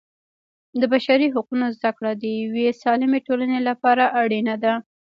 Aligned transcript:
د 0.79 0.81
بشري 0.93 1.27
حقونو 1.35 1.65
زده 1.77 1.91
کړه 1.97 2.11
د 2.15 2.23
یوې 2.41 2.67
سالمې 2.81 3.19
ټولنې 3.27 3.59
لپاره 3.69 4.03
اړینه 4.21 4.55
ده. 4.63 4.73